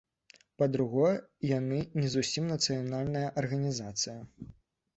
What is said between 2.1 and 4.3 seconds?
зусім нацыянальная арганізацыя.